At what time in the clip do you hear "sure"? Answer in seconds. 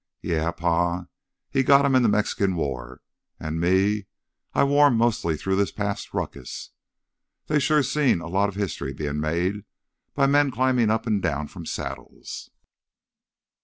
7.61-7.83